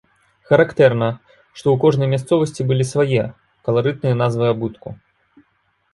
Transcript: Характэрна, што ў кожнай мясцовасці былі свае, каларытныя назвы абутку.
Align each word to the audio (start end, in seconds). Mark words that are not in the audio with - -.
Характэрна, 0.51 1.09
што 1.33 1.59
ў 1.71 1.75
кожнай 1.83 2.09
мясцовасці 2.15 2.67
былі 2.71 2.85
свае, 2.95 3.23
каларытныя 3.69 4.15
назвы 4.23 4.45
абутку. 4.57 4.89